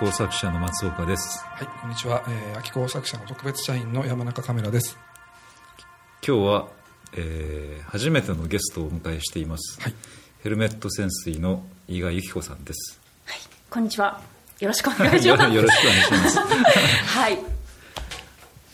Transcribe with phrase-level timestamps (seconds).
[0.00, 2.24] 工作者の松岡ですはい、こんにちは。
[2.26, 4.96] えー、秋工作者の特別社員の山中カメラです。
[6.26, 6.68] 今日は、
[7.14, 9.94] えー初めてのゲストをお迎えしています、はい。
[10.42, 14.20] ヘルメット潜水の伊賀由紀子さんですはい、こんにちは。
[14.60, 15.48] よろしくお願いしよます。
[15.50, 16.38] ろ よろしくお願いします
[17.18, 17.38] はい。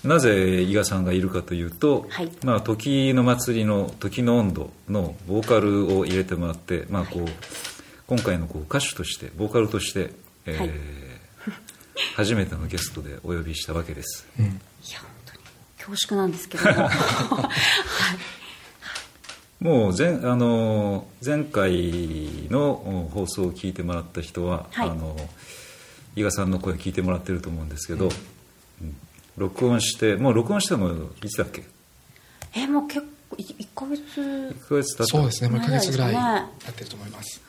[0.04, 7.28] なぜ伊賀さんがいるかというと、はいまあ、時の祭りの「時の温度」のボーカルを入れてもらって、まあこう
[8.06, 10.12] 今回のこう歌手としてボーカルとして、
[10.44, 10.70] えーはい
[12.16, 14.44] 初めてのゲストでお呼びしたわけですうん。
[14.46, 14.52] いや、
[15.00, 15.38] 本当に
[15.78, 16.70] 恐縮なんですけども。
[16.88, 17.50] は
[18.14, 19.64] い。
[19.64, 21.72] もう前あの前回
[22.50, 25.16] の放送を聞いてもらった人は、はいあの
[26.14, 28.08] 伊賀さんの声聞いてもらってると思うんですけど、
[28.80, 28.96] うん
[29.36, 31.62] 録音してもう録音したのいつだっけ？
[32.54, 34.20] え、もう結構、い一ヶ月。
[34.20, 35.50] 1ヶ月経ったそうですね。
[35.50, 37.42] もう1ヶ月ぐらい長いやですねってると思います。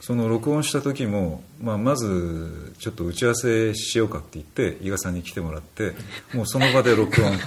[0.00, 5.92] その録音した時も、まあ、まずちょっと打ち合わせしようかって言って伊賀さんに来てもらって
[6.32, 7.38] もうその場で録音 で、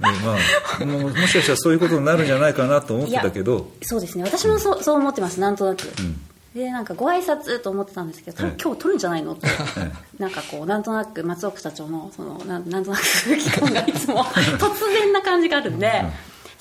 [0.00, 0.36] ま
[0.80, 4.24] あ、もしかしたらそういうことになるんじゃないかなと思ってたけどそうですね。
[4.24, 5.40] 私もそう、そう思ってます。
[5.40, 5.84] なんとなく。
[5.84, 6.20] ん
[6.54, 9.48] で、なんかご挨拶と思ってたんですけど、今日撮るんじゃないのって。
[9.78, 14.22] えなんかこう、なんとなく松岡社長の、その、なんなんとなく空気感がいつも
[14.58, 16.04] 突然な感じがあるんで、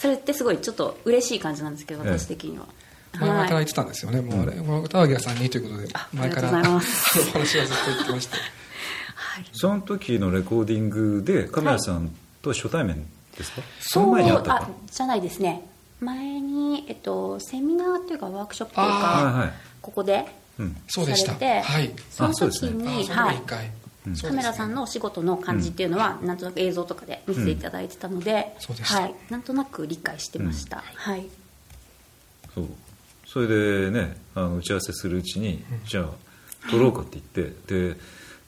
[0.03, 2.65] それってすごいちょっと嬉しい感じなんですけど、ええ私的には。
[3.17, 3.63] 前々からはい。
[3.63, 4.19] 言ってたんですよね。
[4.19, 8.35] もうあれ、もう歌わさんにということであ、前からありがとうございますお話はずっと言ってまして。
[8.35, 13.05] はいその時のレコーディングでカメラさんと初対面
[13.37, 14.69] ですか、そそうの前にあったあか？
[14.91, 15.61] じゃないですね
[16.01, 19.07] 前に、えっと、セミナーっていうかワークショップというはいか
[19.39, 20.25] はいここで
[20.59, 21.33] うんそうでした。
[21.33, 21.91] はい。
[22.11, 23.71] そのあそうですね時に、あそのはい時一回。
[24.21, 31.29] カメラさんのお仕事の感じっていうのは、なんとなく映像とかで見せていただいてたので、そうでしたはい、なんとなく理解してました、はい。
[32.53, 32.67] そう。
[33.25, 37.97] それでねあの打ち合わせするうちに、じゃあ撮ろうかって言ってで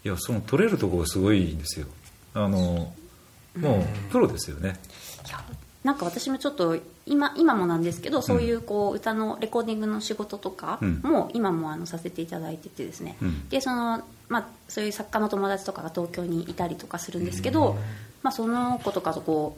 [0.04, 1.88] いやその撮れるところがすごいんですよ。
[2.34, 2.94] あの
[3.58, 4.78] もうプロですよね、
[5.26, 5.44] いや
[5.84, 11.00] なんか私もちょっと今今もなんですけどそういうこう歌のレコーディングの仕事とかうん。
[11.02, 13.48] も今もあのさせていただいててですね、うん。
[13.50, 17.78] でその、まあ、そういう作家の友達とかが東京にいたりとかするんですけど、
[18.24, 19.58] まあ、その子とかとこ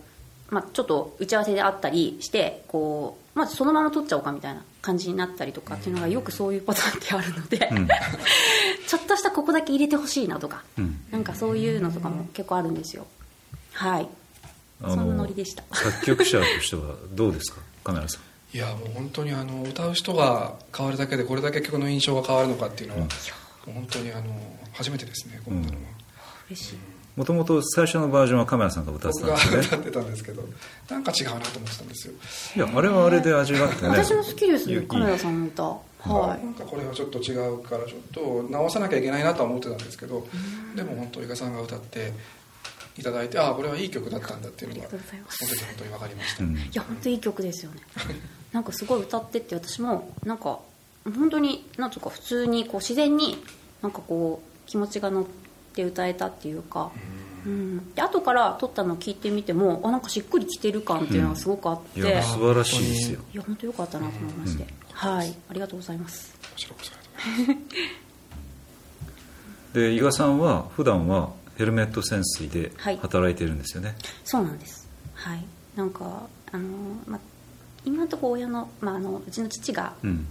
[0.52, 7.88] う、まあ、ちょっと打ち合わせであったりしてこう、まあ、そのまま撮っちゃおうかみたいな感じになったりとかっていうのがよくそういうパターンってあるので、うん。
[8.88, 11.00] ちょっとしたここだけ入れてほしいなとか、うん。
[11.12, 13.06] なんかそういうのとかも結構あるんですよ。
[13.74, 14.08] はい。
[14.82, 15.64] あそんなノリでした。
[15.74, 17.60] 作曲者としてはどうですか？
[17.84, 18.58] カメラさん。
[18.58, 23.08] いや、もう本当にあの、歌う人が変わるだけで、これだけ曲の印象が変わるのかっていうのは、
[23.66, 24.24] 本当にあの、
[24.78, 25.82] 初めてですね、こんなのは。
[26.50, 26.76] 嬉しい。
[27.16, 30.44] もともと最初のバージョンはカメラさんが歌って僕たんですよねが歌ってたんですけど、
[30.90, 32.14] なんか違うなと思ってたんですよ。
[32.56, 33.90] いやあれはあれで味があってね。
[33.90, 35.64] 私も好きですいいよカメラさんの歌。
[35.64, 36.46] はい。
[36.46, 40.28] なんかこれはちょっと違うからちょっと直さなきゃいけないなとは思ってたんですけど
[40.76, 42.14] でも本当伊賀さんが歌って
[42.98, 46.56] いただいてああこれはいい曲だったんだっていうのがありがとうございますその時本当に分かりました、うん。
[46.56, 47.82] いや本当いい曲ですよね。
[48.54, 50.60] なんかすごい歌ってって私もなんか
[51.04, 53.44] 本当になんとか普通にこう自然に
[53.82, 55.26] なんかこう気持ちが乗っ
[55.74, 56.92] て歌えたっていうか。
[57.46, 63.22] うん、で後から撮ったのを聞いてみてもあなんかしっくりきてる感っていうのがすごくあって、いいやや素晴らしいですよ。
[63.46, 65.98] 本当よかったなと思いまして、はいありがとうござい。
[65.98, 66.98] ますこちらこそあ
[67.38, 67.62] りがとうございま
[69.72, 69.74] す。
[69.80, 72.98] で伊賀さんは普段はヘルメット潜水ではい。
[72.98, 73.96] 働いてるんですよね、
[74.26, 74.90] そうなんです。
[75.14, 75.46] はい。
[75.76, 76.68] なんかあの、
[77.06, 77.18] ま、
[77.86, 80.28] 今のところ親の,、まあ、あのうちの父がうん。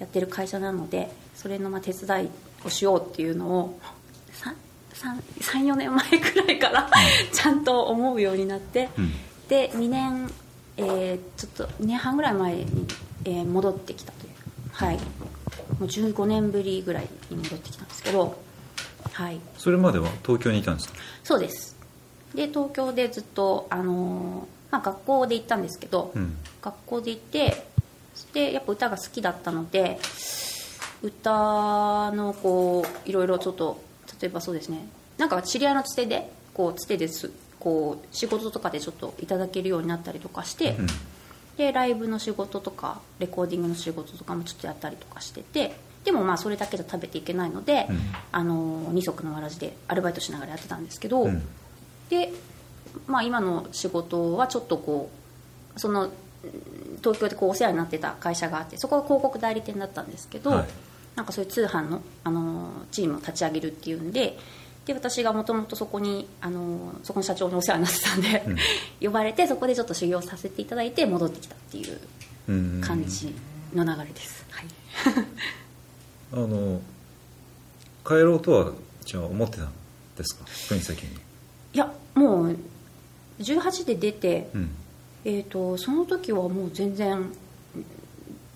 [0.00, 2.30] やってる会社なのでそれのまあ手伝い
[2.64, 3.78] をしようっていうのを
[5.40, 6.90] 34年前くらいから、
[7.32, 9.12] ちゃんと思うようになって、うん。
[9.48, 10.30] で2年、
[10.76, 12.86] えーちょっと2年半ぐらい前に、
[13.24, 14.32] えー戻ってきたという。
[14.72, 14.96] はい。
[14.96, 15.00] も
[15.80, 18.38] う15年ぶりぐらいに戻ってきたんですけど
[19.12, 19.40] はい。
[19.56, 20.94] それまでは東京にいたんですか？
[21.24, 21.76] そうです。
[22.34, 26.36] で東京でずっと、あのーまあ、学校で行ったんですけど、うん。
[26.62, 27.66] 学校で行って
[28.34, 29.98] でやっぱ歌が好きだったので
[31.02, 33.82] 歌のこういろいろちょっと
[34.20, 34.86] 例えばそうですね。
[35.18, 40.86] なんか知り合いのつてでこうつてですこう仕事とかでちょっといただけるようになったりとかして、うん。
[41.56, 45.74] でライブの仕事とかレコーディングの仕事とかもちょっとやったりとかしてて
[46.04, 47.98] でもまあそれだけじゃ食べていけないので、うん。
[48.32, 51.42] あの二足のわらじでアルバイトしながらやってたんですけど、うん。
[52.08, 52.32] で、
[53.06, 55.10] まあ、今の仕事はちょっとこ
[55.76, 56.12] うそのうん
[56.98, 60.68] 東京でこうお世話になってた会社があってそこは広告代理店だったんですけど、はい
[61.20, 64.38] なんかそういう通販の、あのチームを立ち上げるっていうんで
[64.86, 68.42] で私がもともとそこに、あのそこの社長にお世話になってたんで、
[69.06, 72.00] 呼ばれてそこでちょっと修行させていただいて戻ってきたっていう
[72.48, 72.80] うん。
[72.80, 73.34] 感じ
[73.74, 74.66] の流れです、はい、
[76.32, 76.80] あの
[78.02, 78.72] 帰ろうとは
[79.04, 79.72] じゃあ思ってたん
[80.16, 80.46] ですか？
[80.68, 81.12] 国崎に。
[81.74, 82.56] いやもう
[83.40, 84.70] 18で出て、うん。
[85.26, 87.30] えー、とその時はもう全然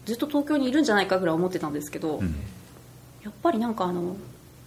[0.07, 2.35] ずっと東京にいるんじゃないかぐらい思ってたんですけど、うん
[3.25, 4.17] やっぱりなんかあの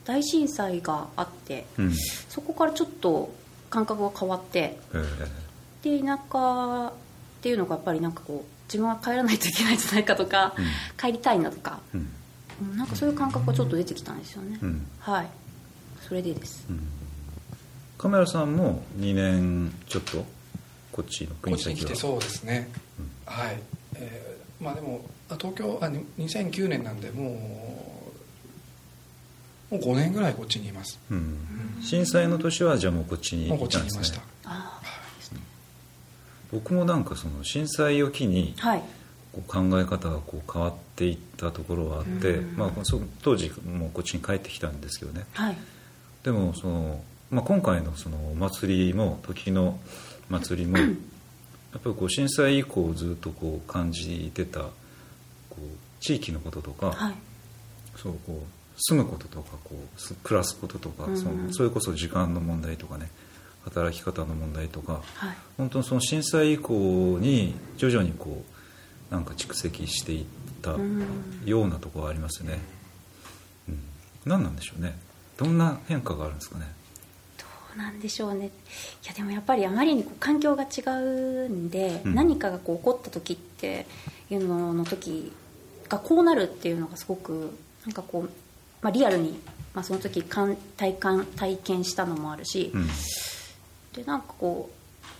[0.06, 1.94] 大震災があってうん。
[2.30, 3.34] そこからちょっと
[3.70, 4.78] 感覚が変わって
[5.84, 6.00] え。
[6.00, 6.94] で田舎っ
[7.42, 10.66] ていうのがやっぱりなんかこう自分は帰らないといけないんじゃないかとか、うん。
[10.98, 12.12] 帰りたいなとか、ーうん。
[12.62, 14.88] うんなんかそういう感覚がちょっと出てきたんですよね、うん。
[15.00, 15.28] はい。
[16.08, 16.66] それでです。
[16.70, 16.88] うん。
[17.98, 20.26] カメラさんも2年ちょっと
[20.92, 22.70] こっちのこっ国崎はちに来てそうですね、
[23.26, 23.60] はい、
[23.96, 27.36] えーまあでもあ東京あに2009年なんでもう
[29.70, 31.00] もう5年ぐらいこっちにいます。
[31.12, 31.38] うん。
[31.82, 33.86] 震災の年はじゃあもうこっちにいたんですね。
[33.86, 34.22] ちにいました。
[34.46, 34.82] あ
[36.52, 38.56] 僕もなんかその震災を機に
[39.48, 42.58] 考え方がこう変わっていったところはあって、うん。
[42.58, 45.26] まあ、そ当時もうこっちに帰ってきたんですけどね。
[45.34, 45.58] はい。
[46.24, 49.78] でもその、まあ、今回のそのお祭りも時の
[50.30, 54.70] 祭りも やっぱりこう震災以降ずっとこう感じてたこ
[55.60, 55.62] う
[56.00, 57.16] 地域のこととか、はい。
[57.98, 63.10] そうこう住むこととかこうす暮らすこととか、うんそのそれこそ時間の問題とかね
[63.64, 65.38] 働き方の問題とかはい。
[65.58, 68.44] 本当にその震災以降に徐々にこ
[69.12, 70.26] うなんか蓄積していっ
[70.62, 71.06] たうん。
[71.46, 72.60] ようなところはありますね、
[73.68, 73.80] うん、
[74.26, 74.98] 何なんでしょうね。
[75.38, 76.66] どんな変化があるんですかね。
[77.38, 77.46] ど
[77.76, 78.48] うなんでしょうね。
[78.48, 78.50] い
[79.08, 82.16] やでもやっぱりあまりにこう環境が違うんで、うん。
[82.16, 83.86] 何かがこう起こった時って
[84.30, 85.32] いうのの時
[85.90, 88.30] がこうなるっていうのがすごくなんかこう、
[88.88, 89.38] まあ、リアルに、
[89.74, 92.88] まあ、その時感体感体験したのもあるし、うん。
[93.94, 94.70] でなんかこ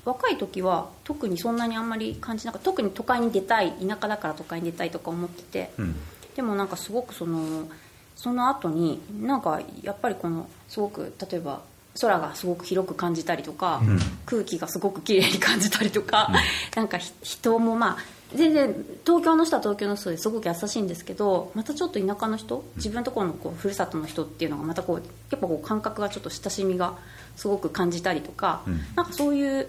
[0.06, 2.66] う若い時は特にそんなにあんまり感じなかった。
[2.66, 5.96] 特に都会に出たい田舎だから都会に出たいとか思ってて、うん。
[6.38, 7.68] でもなんかすごくその
[8.16, 11.62] その後になんかやっぱりこのすごく例えば
[12.00, 14.00] 空がすごく広く感じたりとか、うん。
[14.26, 16.32] 空気がすごく綺麗に感じたりとか、
[16.74, 18.74] なんかひ人もまあ全然
[19.06, 26.98] 東京の人は東京の人ですごく優しいんですけどまたちょっと田舎の人自分のところのこうふるさとの人っていうのがまたこう結構こう感覚がちょっと親しみが
[27.38, 28.80] すごく感じたりとか、うん。
[28.96, 29.68] なんかそういう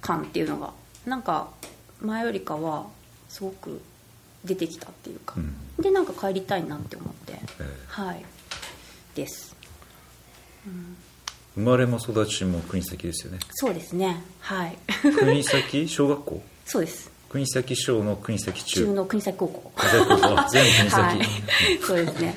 [0.00, 0.72] 感っていうのが
[1.06, 1.48] なんか
[2.00, 2.86] 前よりかは
[3.28, 3.80] すごく
[4.44, 5.54] 出てきたっていうか、うん。
[5.82, 7.34] でなんか帰りたいなって思って。
[7.34, 7.38] え
[7.86, 8.24] はい。
[9.14, 9.54] です。
[11.54, 13.38] 生まれも育ちも国崎ですよね。
[13.52, 14.22] そうですね。
[14.40, 14.76] はい。
[15.18, 16.42] 国崎小学校？
[16.64, 18.86] そうです国崎小の国崎中。
[18.86, 19.72] 中の国際高校。
[19.76, 21.26] あ全国崎、はい、
[21.80, 22.34] そうですね。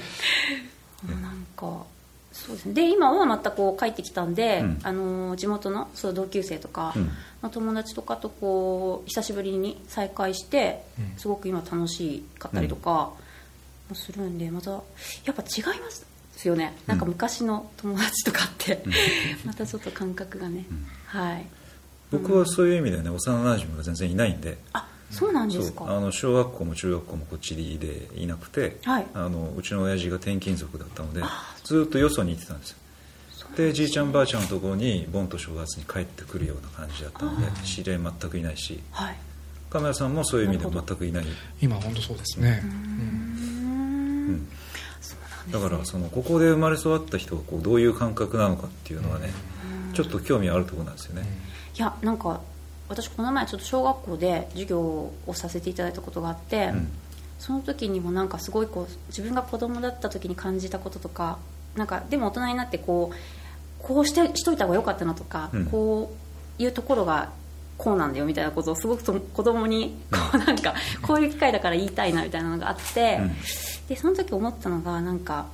[1.09, 1.85] なんか
[2.31, 2.73] そうですね。
[2.75, 4.79] で今はまたこう帰ってきたんで、うん。
[4.83, 7.09] あの地元のそう同級生とかうん。
[7.41, 11.17] の友達とかとこう久しぶりに再会して、うん。
[11.17, 13.11] すごく今楽しかったりとか
[13.89, 14.79] もするんでまたや
[15.31, 16.77] っぱ違いますよね。
[16.85, 18.83] なんか昔の友達とかって、
[19.43, 20.65] またちょっと感覚がね、
[21.07, 21.47] はい。
[22.11, 24.57] 僕はそういう意味ではね幼なじみが全然いないんで。
[24.73, 25.85] あそうなんですか。
[25.87, 29.05] あの小学校も中学校もこっちでいなくて、はい。
[29.13, 31.21] あのうちの親父が転勤族だったので
[31.63, 32.77] ずっとよそに行ってたんですよ。
[33.55, 39.17] でじいちゃんばあちゃんのところに盆と正月に帰ってくるような感じだったので知り合い全くいないしはい。
[39.69, 41.25] カメラさんもそういう意味で全くいない、
[41.59, 44.47] 今本当そうですね、うん。
[45.51, 45.69] だね。
[45.69, 49.31] からそのここで生まれ育った人がこうどういう感覚なのかっていうのはね
[49.93, 51.23] ちょっと興味あるところなんですよね、
[51.75, 52.39] いやなんか
[52.89, 56.91] 私この前ちょっと小学校で授業をさせていただいたことがあって、うん。
[57.39, 61.39] その時にもなんかすごいこう自分が子供だった時に感じたこととか
[61.75, 65.65] なんかでも大人になってこうこうしてしといた方が良かったなとか、うん。
[65.65, 66.13] こ
[66.59, 67.31] ういうところが
[67.77, 73.35] こうなんだよみたいなことをすごくと子供にこうなんかこういう機会だから言いたいなみたいなのがあって、うん。
[73.87, 75.47] でその時思ったのがなんか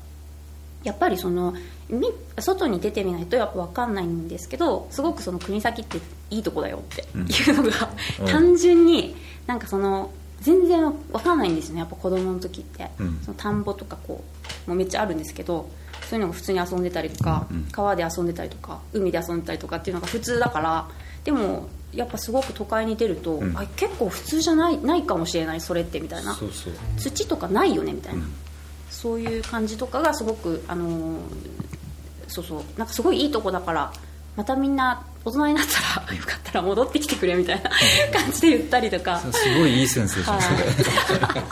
[0.83, 1.55] やっぱりその
[1.89, 8.27] み外に出てみないとやっぱ分かんないんですけどすごくその国先っていいとこだよっていうのが、うん。
[8.27, 9.15] 単純に
[9.47, 13.19] なんかその全然分かんないんですよねやっぱ子供の時って、うん。
[13.23, 14.23] その田んぼとかこ
[14.67, 15.69] うもうめっちゃあるんですけど
[16.09, 20.87] そういうのが普通に遊んでたりとか、うん川で遊んでたりとか海で遊んでたりとかっていうのが普通だから
[21.23, 23.57] でもやっぱすごく都会に出ると、うん。
[23.57, 26.37] あ結構普通じゃないないかもしれないそれってみたいな。
[26.97, 28.33] 土とかないよねみたいな、うん。
[28.89, 31.19] そういう感じとかがすごくあのー
[32.27, 32.63] そうそう。
[32.77, 33.91] なんかすごいいいとこだから
[34.39, 37.69] またみんな大人になったらよかったら戻ってきてくれみたいな
[38.17, 39.19] 感じで言ったりとか。
[39.19, 41.43] すごいいい先生じゃんそれ、はい。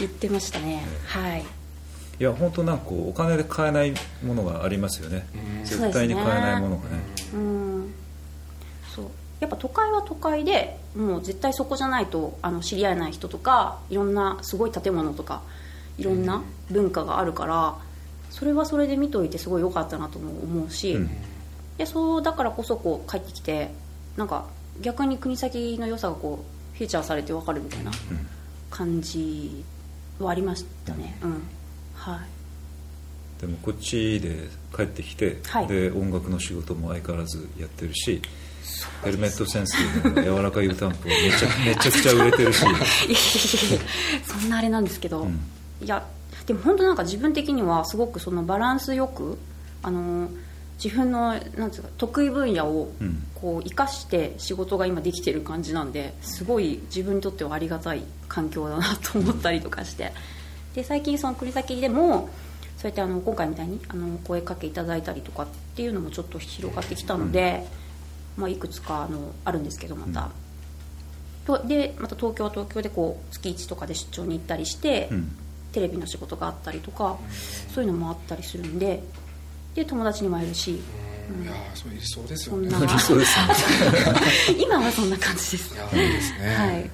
[0.00, 0.84] 言ってましたね。
[1.06, 1.44] はい。
[2.18, 5.28] いや本当なんかお金で買えないものがありますよね。
[5.62, 6.98] 絶対に買えないものがね。
[7.34, 7.94] うん。
[8.92, 9.06] そう。
[9.38, 15.42] やっぱ都会は都会でもう絶対そこじゃないとあの知り合えない人とかいろんなすごい建物とか
[15.98, 17.76] いろんな文化があるから
[18.30, 21.10] それはそれで見といてすごい良かったなとも思うし、うん
[21.78, 23.70] でそうだからこそこう帰ってきて
[24.16, 24.46] なんか
[24.80, 28.26] 逆に国先の良さがこうフィーチャーされて分かるみたいなうん
[28.70, 29.64] 感じ
[30.18, 31.16] はありましたね。
[31.22, 31.42] うん。
[31.94, 33.40] はい。
[33.40, 35.66] でもこっちで帰ってきて、はい。
[35.66, 38.20] で音楽の仕事も相変わらずやってるし
[39.04, 43.80] ヘルメットセンスの柔らかい湯たんぽめちゃ めちゃくちゃ売れてるし、いやいやいや
[44.26, 45.40] そんなあれなんですけど、うん。
[45.80, 46.06] いや
[46.46, 49.38] でも本当なんか自分的にはすごくそのバランスよく
[49.82, 50.28] あの
[50.82, 53.22] 自分のなんつうか得意分野をうん。
[53.36, 60.12] こう生かして仕事が今できてる感じなんですごい自分にとってはありがたい環境だなと思ったりとかして。
[60.74, 62.28] で最近その栗崎でも
[62.76, 67.66] そうやってあの今回みたいにあの声かけいただいたりとかっていうのもちょっと広がってきたので、
[68.36, 70.30] まあ、いくつかあのあるんですけどまた。
[71.46, 75.36] とでまた東京は東京でこう月1とかで出張に行ったりして、うん。
[75.72, 77.18] テレビの仕事があったりとか
[77.74, 79.02] そういうのもあったりするんで
[79.76, 80.72] で友達にも会えるし。
[80.72, 82.68] いやーそういそうですよね。
[84.58, 85.74] 今はそんな感じです。
[85.74, 86.90] いやいいですね、はい。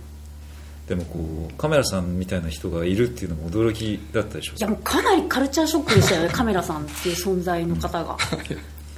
[0.89, 8.17] でもこうカメラさんみたいな人がいるっていうのも驚きだったでしょいやもうかなりカルチャーショックでしたよね カメラさんっていう存在の方が。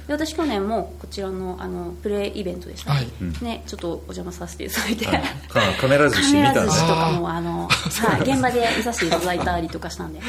[0.07, 3.07] で私去年もこちらのあのプレイイベントでした、はい。
[3.21, 5.23] うんね、ちょっとお邪魔させていただいて、はい。
[5.49, 10.21] カ カメラ寿カ司見たんでメラ寿司とかもあの、はい、現場で見させていただいたりとかしたんで。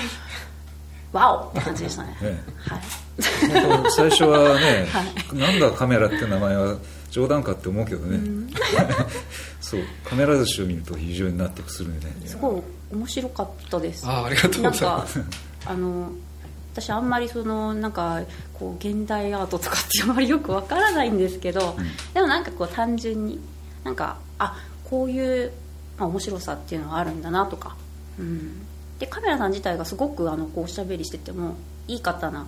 [1.12, 2.16] ワオって感じでしたね。
[2.20, 2.42] ね。
[2.58, 5.04] はい最初はね、 は
[5.34, 6.76] なんだカメラって名前は
[7.10, 8.20] 冗談かって思うけどね、
[9.60, 12.00] そうカメラ寿司を見ると非常に納得するね。
[12.26, 12.62] すごい
[12.94, 14.04] 面白かったです。
[14.06, 15.18] あーありがとうございます。
[15.18, 15.32] なんか
[15.66, 16.12] あの
[16.72, 18.20] 私あんまりそのなんか
[18.52, 21.76] こう現代アートとかってあまりよくわからないんですけど、
[22.12, 23.40] でもなんかこう単純に
[23.82, 25.52] なんかあこういう、
[25.96, 27.76] まあ、面白さっていうのがあるんだなとか、
[28.18, 28.66] うん、
[28.98, 31.56] でカメラさん自体がすごくあのこうおしゃべりしてても
[31.88, 32.46] いい方な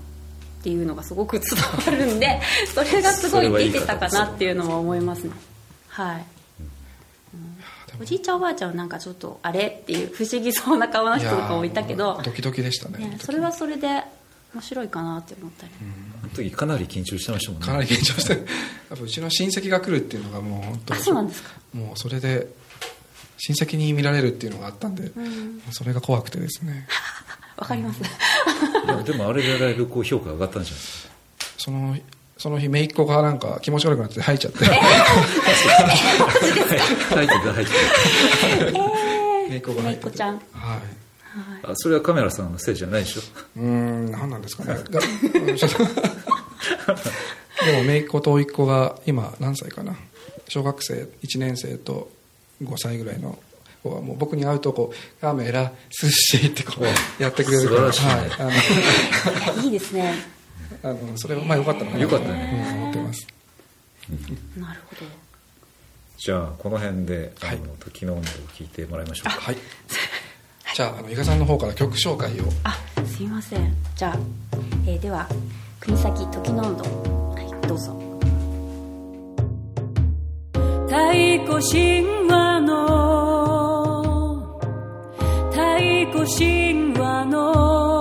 [0.68, 1.48] っていうのがすごく伝
[1.86, 2.40] わるんで
[2.74, 5.30] それがすごい出てたかなっていうのは思いますね。
[5.88, 6.24] はい。
[8.00, 13.88] おじいちゃんおばあちゃんはなんかちょっとあれっていう不思議そうな顔の人とかもいたけやどードキドキでしたねね、それはそれで
[14.54, 15.72] 面白いかなって思ったり、
[16.22, 17.66] あの時かなり緊張してましたもんね。
[17.66, 21.50] かなり緊張してやっぱうちの親戚が来るっていうのがもう本当あそうなんですか。
[21.72, 22.46] もうそれで
[23.38, 25.10] 親戚に見られるっていうのがあったんで、
[25.72, 26.86] それが怖くてですね
[27.58, 28.04] わかります、い
[28.88, 31.14] やでもあれでだいぶこう評価上がったんじゃないですか。
[31.58, 31.96] その
[32.36, 34.64] その日姪っ子がなんか気持ち悪くなって吐いちゃって。
[34.64, 34.74] 入
[37.24, 37.72] ってた入って
[39.50, 40.80] 姪っ子が吐いてて姪っ子ちゃんはい。
[41.62, 43.22] たあそれはカメラさんのせいじゃないでしょ？
[43.56, 44.74] うーん何なんですかね。
[44.74, 45.00] で
[47.76, 49.96] も姪っ子と甥っ子が今何歳かな？
[50.46, 52.08] 小学生1年生と
[52.62, 53.36] 5歳ぐらいの
[53.84, 57.92] もう僕に会うとこうカメラ寿司ってこうやってくれるから。
[57.92, 58.44] 素晴らしいね。
[58.44, 58.52] は
[59.54, 60.14] いいや いいですね。
[60.82, 62.02] あのあのそれはまあ良かったのかな。
[62.02, 62.72] 良かったね。
[62.74, 63.26] うん思ってます。
[64.56, 65.02] なるほど。
[66.18, 67.58] じゃあこの辺で「あはい。
[67.58, 69.30] の時の音頭」を聞いてもらいましょうか。
[69.40, 69.56] はい。
[70.74, 72.44] じゃああの伊賀さんの方から曲紹介を。
[72.64, 72.76] あ
[73.16, 73.74] すいません。
[73.96, 74.18] じゃあ、
[74.86, 75.28] えーでは
[75.80, 76.84] 国崎時の温度
[77.34, 77.94] はいどうぞ。
[80.88, 83.07] 太鼓神話の
[86.10, 87.97] 太鼓神話の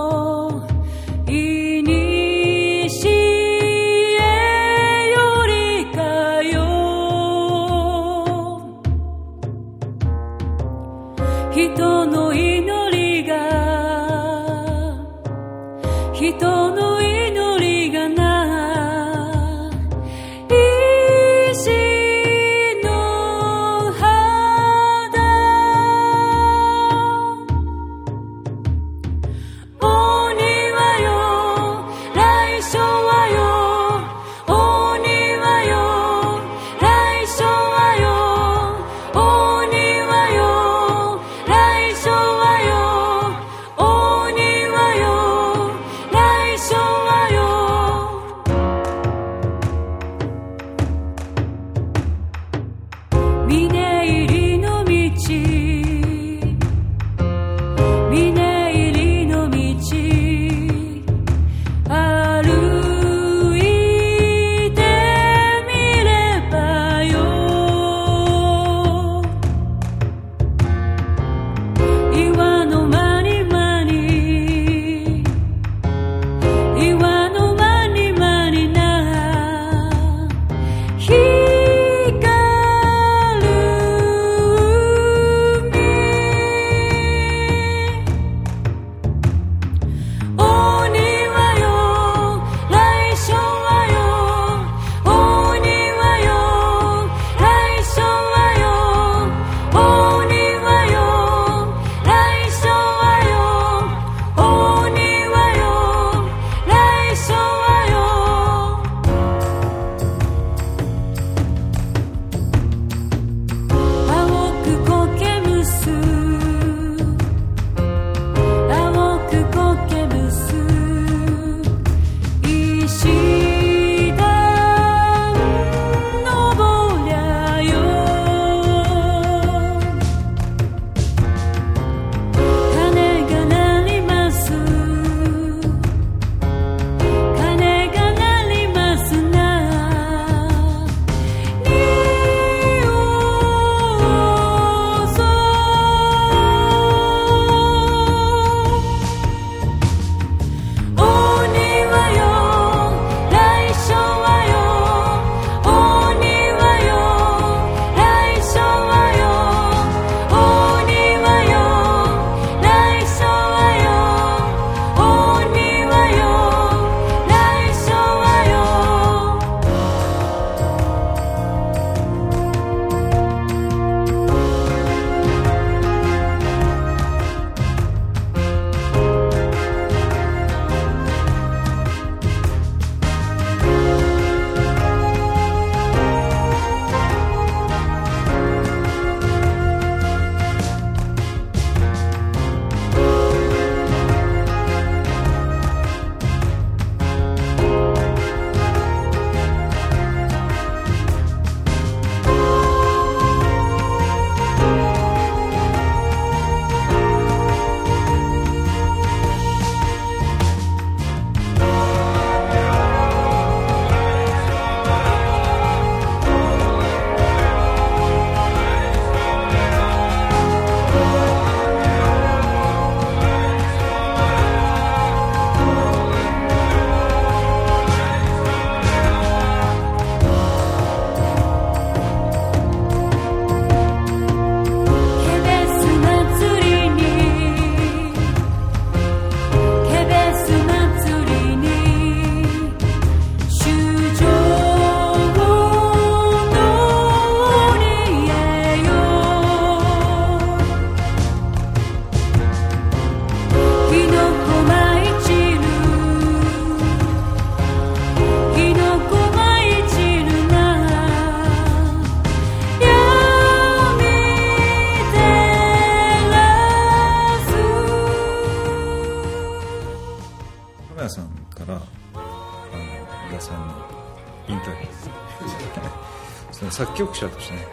[276.97, 277.67] 曲者としてね。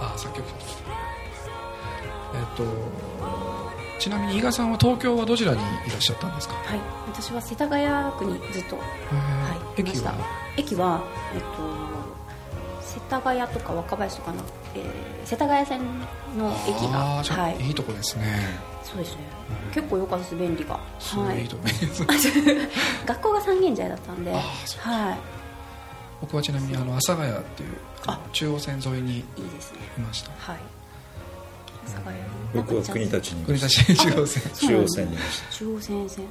[0.00, 0.46] あ作曲。
[0.48, 0.82] 者として
[2.34, 2.64] えっ、と
[3.98, 6.54] ちなみに伊賀さんは東京はどちらにいらっしゃったんですか？
[6.54, 6.80] はい。
[7.08, 8.82] 私は世田谷区にずっと、は
[9.76, 10.14] い、いました。
[10.56, 10.74] 駅は？
[10.74, 11.02] 駅は、
[11.34, 11.46] えっと、
[12.82, 14.42] 世田谷とか若林とかの、
[14.74, 15.80] えー世田谷線
[16.38, 17.60] の駅があーじゃあ、はい。
[17.60, 18.24] い、いとこですね。
[18.82, 19.20] そうですね。
[19.72, 20.74] 結構良かったです便利が。
[20.74, 20.82] はい。
[20.98, 22.04] すごいいいとこです、
[23.06, 24.32] 学校が三軒茶屋だったんで。
[24.32, 25.16] あーそうは
[26.20, 27.68] 僕はちなみにあの阿佐ヶ谷っていう
[28.06, 28.20] あ。
[28.32, 30.32] 中央線沿いにいいいいですねました。
[30.32, 30.58] はい。
[31.86, 32.16] 世田谷。
[32.54, 34.42] 僕は国立に国立中央線。
[34.52, 35.52] 中央線にいました。
[35.52, 36.30] 中央線線うん。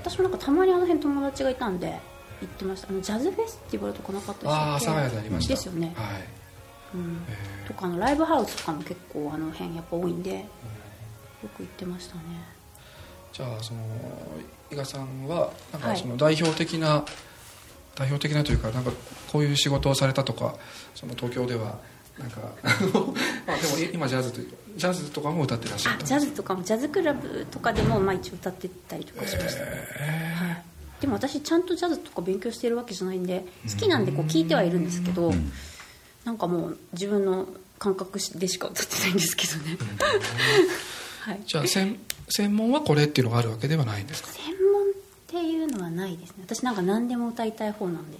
[0.00, 1.98] 私もなんかたまにあの辺友達がいたんで
[2.40, 2.88] 行ってました。
[2.88, 4.54] あのジャズフェスティバルとかなかったでしたっけ？
[4.54, 5.54] ああ阿佐ヶ谷でありました。
[5.54, 6.24] ですよね、はい。
[6.94, 10.44] うん、えとかあのライブハウスとかも結構あの辺やっぱ多いんでよ
[11.56, 12.22] く行ってましたね。
[13.32, 13.80] ーじゃあその
[14.70, 15.94] 伊賀さんはなんはい。
[15.94, 17.04] かその代表的な、
[17.98, 18.92] 代表的なというかなんか
[19.32, 20.54] こういう仕事をされたとか
[20.94, 21.78] その東京では
[22.18, 22.40] なんか
[23.46, 24.40] まあでも今ジャズと
[24.76, 30.64] ジャズとかも歌ってらっしゃったんですあジャズとかもジャズクラブとかでもまあ一応歌ってたりとかしました、はい、
[31.00, 35.34] でも私ちゃんとジャズとか勉強してるわけじゃないんで好きなんでこう聞いてはいるんですけど
[36.24, 39.78] なんかもう自分の感覚でしか歌ってないんですけどね。
[41.20, 41.40] はい。
[41.46, 44.28] じゃあ専専門はこれっていうのがあるわけではないんですか？
[44.30, 44.67] 専門
[45.28, 46.36] っていうのはないですね。
[46.46, 48.18] 私なんか何でも歌いたい方なんで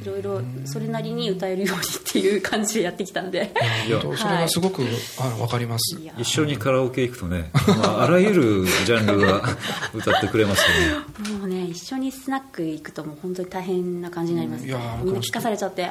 [0.00, 3.52] いろいろそれなりに歌えるようにっていう感じでやってきたんで。
[3.88, 4.82] いや本当それがすごく、
[5.20, 5.98] あの分かります。
[6.16, 9.42] 一緒にカラオケ行くとね、まあ、あらゆるジャンルが
[9.92, 11.38] 歌ってくれますよね。
[11.38, 15.90] もうね一緒にスナック行くともう本当に大変な感じになります、みんな聞かされちゃって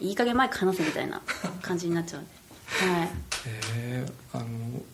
[0.00, 1.20] いい加減マイク離せみたいな
[1.60, 2.30] 感じになっちゃうんで。
[2.94, 3.08] はい。
[3.76, 4.46] えーあの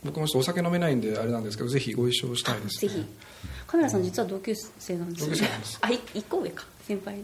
[0.05, 3.07] 僕もちょっとお酒飲めないんであれなんですけどぜひご一緒したいです、ね、ぜひ
[3.69, 5.49] カメラさん実は同級生なんですよね。
[5.83, 6.65] あい一個上か。
[6.87, 7.19] 先輩。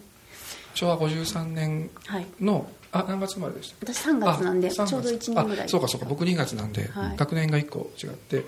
[0.74, 2.26] 昭和53年はい。
[2.40, 3.92] のあ何月生まれでした？
[3.92, 4.90] 私3月なんであ3月。
[4.90, 6.06] ちょうど1年ぐらいあそうかそうか。
[6.06, 7.16] 僕2月なんで、はい。
[7.16, 8.44] 学年が1個違って。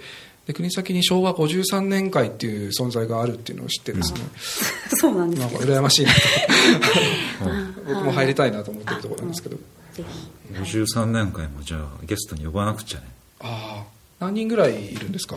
[0.47, 4.21] で国先に昭和53年会っていう存在があるっていうのを知ってですね、
[4.95, 7.47] そうなんですなんか羨ましいなと。
[7.47, 7.49] う
[7.93, 9.57] ん僕も入りたいなと思ってるところなんですけど。
[9.95, 10.55] ぜひ。
[10.55, 13.07] 53年間もじゃあゲストに呼ばなくちゃね。
[13.41, 13.85] あ
[14.21, 15.37] あ何人ぐらいいるんですか？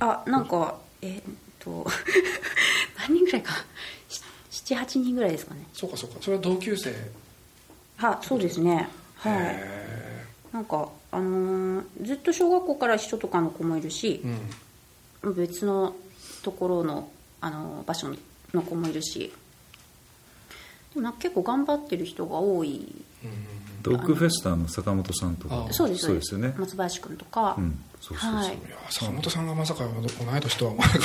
[0.00, 1.22] あなんかえ
[1.64, 1.86] と
[2.98, 3.52] 何人ぐらいか。
[4.50, 5.66] 78人ぐらいですかね。
[5.72, 6.16] そうかそうか。
[6.20, 6.94] それは同級生。
[7.96, 8.88] はそうですね。
[9.16, 9.34] はい。
[9.38, 14.38] へなんかあのーずっと小学校から一緒とかの子もいるしえ、
[15.26, 15.34] うん。
[15.34, 15.94] 別の
[16.42, 18.14] ところの、あのー場所
[18.54, 19.32] の子もいるし。
[20.94, 22.94] でも結構頑張ってる人が多い
[23.82, 25.66] ドッグフェスターの坂本さんとか。
[25.68, 26.34] あそうですそうです。
[26.34, 26.54] よね。
[26.56, 28.58] 松林君とか、うんそうそうそう、はい。
[28.90, 30.72] 坂本さんがまさか同い年とは。
[30.72, 30.98] 思わなか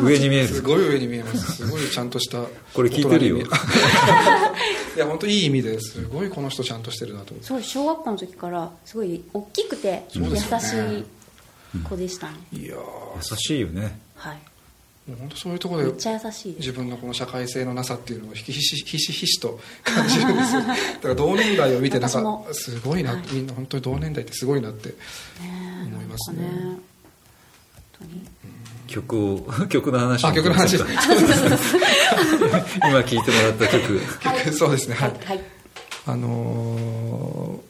[0.00, 0.48] っ上に見える。
[0.48, 2.42] たすごい上に見えますすごいちゃんとした
[2.74, 3.38] これ聞いてるよ。
[4.96, 6.04] いや本当いい意味です。
[6.06, 7.32] ごいこの人ちゃんとしてるなと。
[7.32, 11.04] 思ってそう小学校の時からすごい大きくて優しい
[11.84, 12.78] 子でしたね、いやー。
[13.16, 14.00] 優しいよね。
[14.16, 14.38] はい
[15.06, 24.94] もう本当そういうところで自分のこの社会性のなさっていうのをひしひしひしと感じるんですよだから同年代を見てなんかすごいな、みんな本当に同年代ってすごいなってね
[25.86, 26.80] 思いますねなんか本
[28.00, 28.26] 当に
[28.88, 30.86] 曲を曲の話あ曲の話今
[33.00, 34.00] 聞いてもらった曲
[34.52, 35.40] そうですねはい、はい
[36.06, 37.66] あのー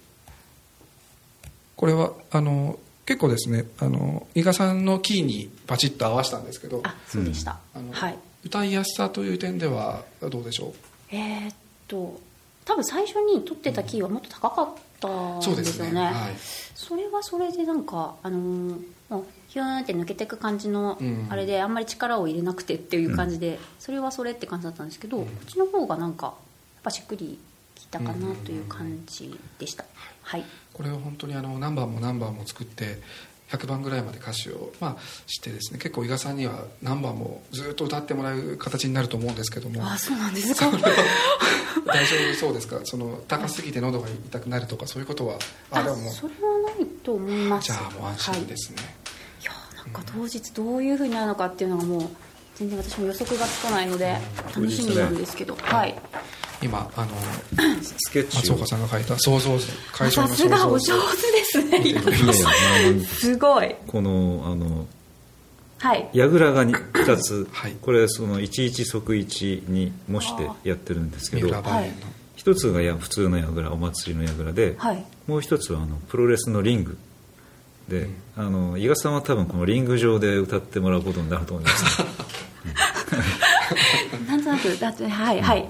[1.76, 8.18] これはあのー結構ですね、あのー伊賀さんのキーにパチッと合わせたんですけどあそうでした、あのはい。
[8.44, 10.74] 歌いやすさという点ではどうでしょ
[11.10, 11.54] えーっ
[11.88, 12.20] と
[12.64, 14.66] 多分最初に取ってたキーはもっと高かっ
[15.00, 15.92] たうんそうですんですよね。
[15.92, 16.34] ねはい。
[16.74, 21.26] それはそれでなんかあのーもうヒューンって抜けていく感じのうん。
[21.30, 26.34] あれであんまり力を入れなくてっていう感じで、それはそれって感じだったんですけど、こっちの方がなんかやっ
[26.82, 27.38] ぱしっくり
[27.86, 29.84] きたかなという感じでした、
[30.22, 30.44] はい。
[30.72, 32.98] これを本当にあの何番も何番も作って
[33.50, 39.88] 100番ぐらいまで歌詞を、まあ、してですね結構伊賀さんには何番もずっと歌ってもらう形になると思うんですけども。
[39.88, 40.66] あそうなんですか？
[41.86, 42.80] 大丈夫そうですか？
[42.84, 45.38] その高すぎて喉が痛くなるとかそういうことは
[45.70, 47.66] ああでもそれはないと思います。
[47.66, 48.78] じゃあもう安心ですね、
[49.42, 49.44] い。
[49.44, 52.08] やーなんか当日どういうふうになるのかっていうのがもう
[52.56, 54.16] 全然私も予測がつかないので
[54.54, 55.96] 楽しみなんですけど、はい
[56.62, 57.10] 今あの
[57.82, 58.56] スケッチを。
[58.56, 59.66] 松岡さんが書いた想像図。
[60.10, 63.04] さのすがお上手ですね。
[63.04, 63.74] すごい。
[63.86, 64.86] このあの
[65.78, 66.08] はい。
[66.12, 67.76] 櫓が2つ、はい。
[67.80, 71.48] これその11即1に模してやってるんですけど
[72.34, 75.04] 一つがや普通の櫓お祭りの櫓で、はい。
[75.26, 76.96] もう一つはあのプロレスのリング
[77.88, 82.04] で、あの伊賀さんは多分このリング上で歌ってもらうことになると思います、と
[84.46, 85.68] なくだってはいはい。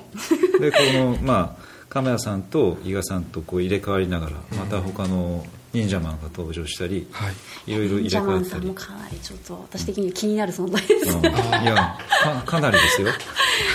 [0.61, 7.73] でこのまあ亀谷さんと伊賀さんとこう入れ替わりながらまた他の忍者マンが登場したり、はい。
[7.73, 11.23] いろいろ入れジャマン替えたりさんもかなりちょっと私的に気になる存在です、うん。
[11.23, 11.27] い
[11.67, 13.09] やかかなりですよ。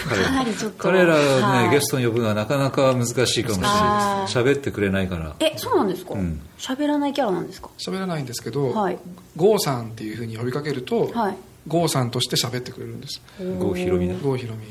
[0.09, 1.69] 彼かなりちょっと彼らをね、はい。
[1.69, 3.55] ゲストに呼ぶのはなかなか難しいかもしれない。
[3.61, 5.35] あです喋ってくれないから。
[5.39, 6.13] えそうなんですか？
[6.13, 6.41] うん。
[6.57, 7.69] 喋、らないキャラなんですか？
[7.77, 8.97] 喋らないんですけど、はい。
[9.35, 11.37] ゴーさんっていうふうに呼びかけると、はい。
[11.67, 13.21] ゴーさんとして喋ってくれるんです。
[13.39, 14.17] 郷ひろみね。
[14.23, 14.63] 郷ひろみ。
[14.63, 14.67] あ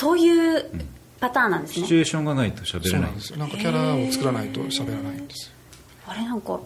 [0.00, 0.64] そういう
[1.18, 3.10] パターンなんですね、シチュエーションがないと喋れなそうない。
[3.10, 5.48] んですよなんかキャラを作らないと喋らないんです。
[5.48, 5.52] よ
[6.06, 6.60] あれなんか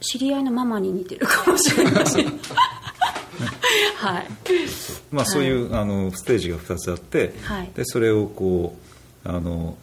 [0.00, 2.06] 知り合いのママに似てるかもしれない。
[2.06, 2.16] し
[3.96, 4.26] はい。
[5.12, 7.70] まあ、そういう、あのステージが2つあって、はい。
[7.74, 8.74] でそれをこ
[9.26, 9.76] うあの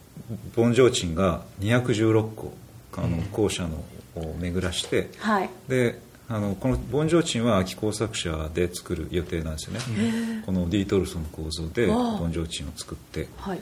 [0.56, 2.52] ボンジョーチンが216個
[2.96, 3.84] あの校舎の
[4.16, 5.50] を巡らして、はい。
[5.68, 10.42] であのこのボンジョーチンは秋工作者で作る予定なんですよね。
[10.44, 13.28] このディートルソンの構造でボンジョーチンを作って。
[13.38, 13.60] はい。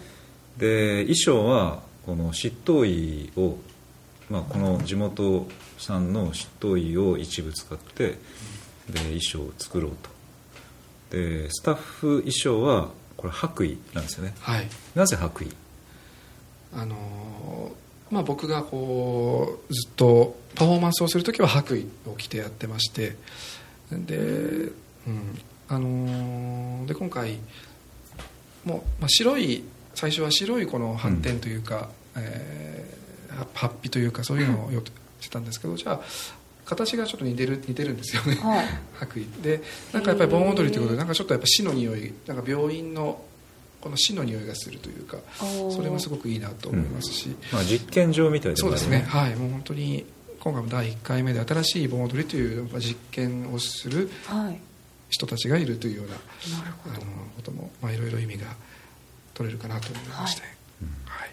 [0.58, 3.56] で衣装はこの執刀医を、
[4.30, 5.46] まあ、この地元
[5.78, 8.18] 産の執刀医を一部使って
[8.90, 9.92] で衣装を作ろう
[11.10, 11.16] と。
[11.16, 14.34] でスタッフ衣装はこれ白衣なんですよね。
[14.40, 14.68] はい。
[14.96, 15.54] なぜ白衣？
[16.74, 23.16] あのーまあ、僕がこうずっとパフォーマンスをする時は白衣を着てやってまして
[23.90, 25.38] で,、うん
[25.68, 27.38] あのーで今回
[28.64, 29.64] もう、まあ、白い
[29.94, 34.82] 最初は白いこの斑点というか、えーはハッピというかそういうのをよ
[35.20, 36.00] してたんですけどじゃあ
[36.64, 38.66] 形がちょっと似てる似てるんですよね、はい。
[38.98, 39.42] 白衣。
[39.42, 43.22] でなんかやっぱり盆踊りということでなんかちょっとやっぱ死の匂いなんか病院の
[43.86, 45.18] この死の匂いがするというか
[45.70, 49.06] それもすごくいいなと思いますし、まあ、実験場みたいでもあるそうですね。
[49.08, 49.36] はい。
[49.36, 50.04] もう本当に
[50.40, 54.60] 今回も第1回目で新しい盆踊りという実験をするはい。
[55.08, 56.14] 人たちがいるというような
[56.58, 57.00] なるほあの
[57.36, 58.46] ことも、まあ、いろいろ意味が
[59.34, 60.42] 取れるかなと思いまして、
[61.04, 61.30] はい。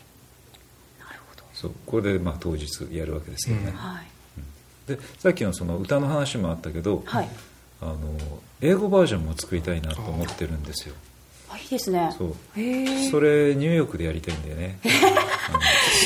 [1.00, 1.44] なるほど。
[1.56, 3.76] そうこれでまあ当日やるわけですけどね、うん。
[3.76, 4.08] はい。
[4.86, 7.30] でさっきのその歌の話もあったけど、はい。
[7.82, 7.98] あの
[8.62, 10.96] 英語バージョンも作りたいなと思ってるんですよ
[11.54, 12.13] あいいですね。
[12.18, 12.36] そう。
[13.12, 14.92] それニューヨークでやりたいんだよね、 うん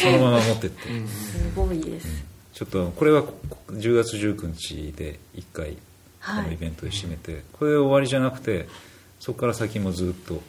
[0.04, 2.08] そのまま持ってって、すごいです、
[2.54, 3.24] ちょっとこれは
[3.72, 5.78] 10月19日で1回こ
[6.20, 6.48] はい。
[6.48, 8.68] のイベントで締めて、これで終わりじゃなくて
[9.20, 10.42] そこから先もずっと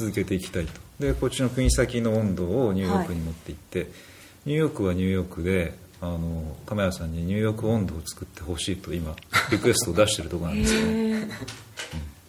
[0.00, 0.72] 続けていきたいと。
[0.98, 3.88] でこっちの国先の温度をニューヨークに持っていって、
[4.46, 9.14] ニューヨークはニューヨークであの亀谷さんにニューヨーク温度を作ってほしいと今
[9.52, 11.28] リクエストを出してるところなんですよね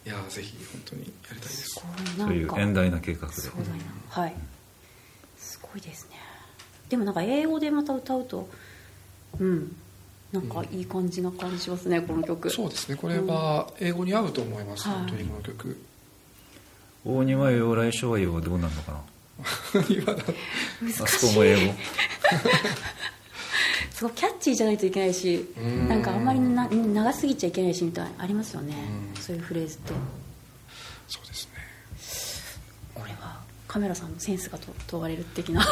[0.05, 1.81] いやーぜひ本当にやりたいです。
[2.17, 3.33] そういう遠大な計画で。
[3.33, 3.75] そうだな
[4.09, 4.35] はい。
[5.37, 6.17] すごいですね。
[6.89, 8.49] でもなんか英語でまた歌うと
[9.39, 9.75] うん。
[10.31, 12.49] なんかいい感じな感じしますねこの曲。
[12.49, 12.95] そうですね。
[12.95, 14.97] これは英語に合うと思います、はい。
[14.97, 15.77] 本当にこの曲。
[17.05, 18.91] 大庭よ来生はよはどうなるのか
[19.73, 19.83] な？
[19.89, 20.23] 今だ。
[21.03, 21.73] あそこも英語？
[23.93, 25.87] すごいキャッチーじゃないといけないしうん。
[25.87, 28.75] なんかあんまりな長すぎちゃいけないしみたいなありますよね。
[29.15, 29.21] うん。
[29.21, 29.93] そういうフレーズって
[31.07, 31.53] そうですね。
[32.95, 35.63] これはカメラさんのセンスがと問われる的な。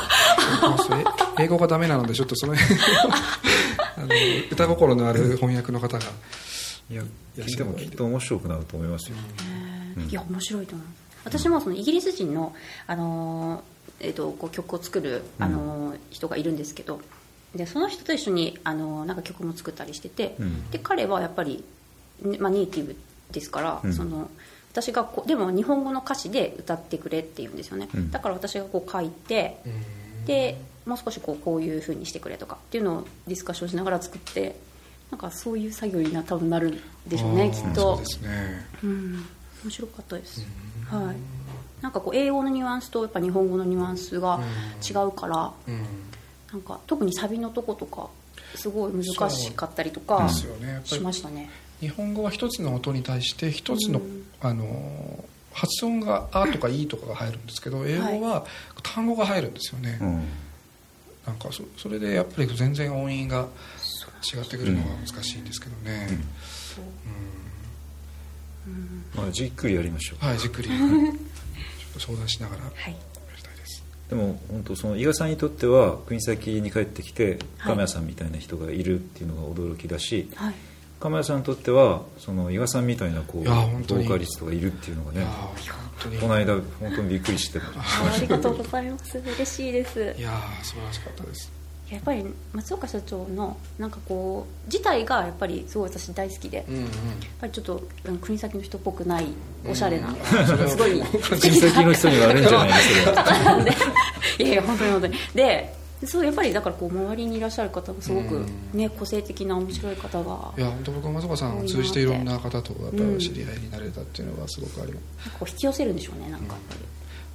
[1.39, 2.79] 英語がダメなのでちょっとその辺
[3.97, 4.07] あの
[4.51, 6.05] 歌心のある翻訳の方が
[6.89, 7.05] いやい
[7.39, 9.19] や聞いてもきっと面白くなると思いますよ、へ
[9.97, 10.87] えいや面白いと思う。
[11.23, 12.53] 私もそのイギリス人の、
[12.87, 13.61] あのー
[14.01, 16.99] えー、とこう曲を作る、あのー人がいるんですけど
[17.55, 20.71] でその人と一緒に、あのーなんか曲も作ったりしてて、うん。
[20.71, 21.63] で彼はやっぱり、
[22.21, 22.95] ねまあ、ネイティブ
[23.31, 23.93] ですから、うん。
[23.93, 24.29] その
[24.71, 28.11] 私がこうでも日本語の歌詞で歌ってくれって言うんですよね、うん。
[28.11, 29.57] だから私がこう書いて
[30.25, 34.55] でもう少しこうこういう風にしてくれとかっていうのをディスカッションしながら作って
[35.09, 37.97] なんかそういう作業にな多分なるんでしょうねきっと。
[37.97, 38.65] そうですね。
[38.81, 39.25] うん、
[39.65, 40.47] 面白かったです、
[40.89, 41.15] はい。
[41.81, 44.39] なんかこう英語のニュアンスとやっぱ日本語のニュアンスが
[44.89, 45.85] 違うから、うん
[46.51, 48.09] なんか特にサビのとことか
[48.55, 50.67] すごい難しかったりとかですよね。
[50.67, 51.49] やっぱしりましたね。
[51.79, 54.25] 日本語は一つの音に対して一つの,、うん。
[54.41, 58.45] あの発音が「あ」とか「い」とかが入るんですけど英語は
[58.83, 60.27] 単語が入るんですよね、うん。
[61.25, 63.47] なんかそそれでやっぱり全然音韻が
[64.33, 66.07] 違ってくるのが難しいんですけどね、
[69.15, 70.25] まあ、じっくりやりましょう。
[70.25, 70.69] はいじっくり。
[70.69, 72.63] ちょっと相談しながら。
[72.63, 73.10] やはい
[74.11, 77.37] でも本当その伊賀さんにとっては国崎に帰ってきてはい。
[77.59, 80.53] 亀谷さんみたいな人がいるっていうのが驚きだし、はい。
[80.99, 85.25] 亀谷さんにとってはその伊賀さんみたいなこうボーカリストがいるっていうのがね
[86.19, 87.63] この間本当にびっくりしてあ
[88.13, 89.17] ありがとうございます。
[89.17, 90.13] 嬉しいです。
[90.17, 91.60] いやー素晴らしかったです
[91.91, 96.75] やっぱり松岡社長のなんかこう自体がやっぱりすごい私大好きで、やっうん。
[96.75, 96.87] うん
[97.39, 99.27] ぱりちょっとうん国先の人っぽくない
[99.69, 100.69] おしゃれな、うん。
[100.69, 103.43] すごい国 先の人に悪いんじゃないのそれは。
[103.43, 103.71] なんで
[104.39, 105.15] いやいや本当に本当に。
[105.35, 108.45] でそうやっぱりだからこう周りにいらっしゃる方もすごくうん。
[108.73, 116.79] ね個性的な面白い方がいや本当僕は松岡さんを通じていろんな方とやっぱり知り合いになれたっていうのがすごくあります、こう引き寄せるんでしょうねなんかやっぱり、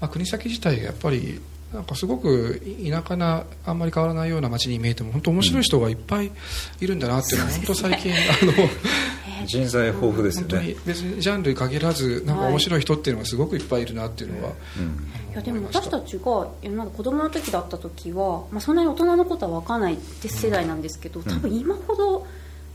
[0.00, 1.40] まあ、国東自体がやっぱり
[1.76, 2.58] なんかすごく
[2.88, 6.32] 田舎なあんまり変わらないような街に見えても本当面白い人がいっぱい
[6.80, 15.32] いるんだなっていうのは本当最近、 あの人材豊富ですよ本当にね、別にジャンルに限らずなんか面白い人っていうのがすごくいっぱいいるなっていうのは、うん。
[15.32, 22.26] いやでも私たちがいやまだ子供の時だった時は、まあ、そんなに大人のことは分かんないって世代なんですけど、多分今ほど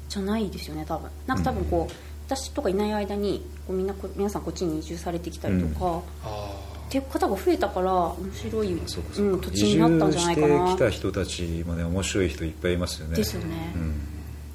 [0.09, 1.09] じゃないですよね多分。
[1.25, 1.93] なんか多分こう、
[2.27, 13.15] 私とかいない間にこうみんなこ皆さんこっちに移住されてきたりとか、あっていう方が増えたから面白い、そうかそううかん、土地になったんじゃないか移住なしてきた人たちもね面白い人いっぱいいますよね。
[13.15, 13.93] ですよね、うん。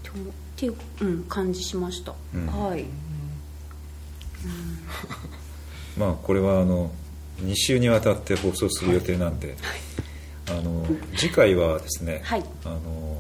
[0.03, 0.15] とっ
[0.55, 2.47] ていう、うん、感じしました、うん。
[2.47, 2.85] はい。
[5.97, 6.91] まあこれはあの
[7.41, 9.57] 2週にわたって放送する予定なんで、
[10.51, 12.45] あの次回はですね、はい。
[12.67, 13.17] あの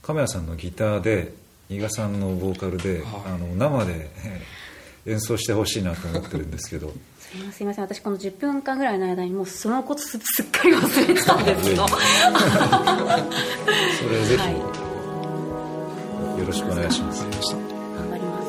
[0.00, 1.34] 亀谷さんのギターで
[1.68, 3.32] 伊賀さんのボーカルで、はい。
[3.34, 4.61] あの生でえー
[5.06, 6.92] 演奏してほしいなと思ってるんですけど。
[7.18, 7.84] すいません すいません。
[7.84, 11.86] 私この10分間ぐらいの間にもうそのことすすっかり忘れてたんですけど。
[11.88, 12.00] それ
[14.24, 16.40] ぜひ、はい。
[16.40, 17.24] よろしくお願いします。
[17.24, 17.30] 頑
[18.10, 18.46] 張ります、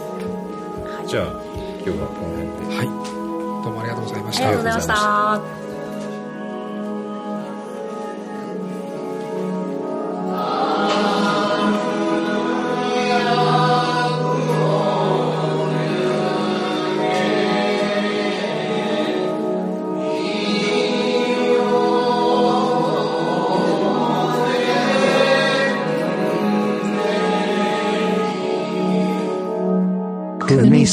[0.97, 1.25] はい、じゃあ
[1.85, 2.77] 今日はこの辺で。
[2.77, 2.87] はい。
[3.63, 5.63] どうもありがとうございましありがとうたございました「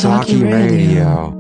[0.03, 1.35] 国崎 Radio」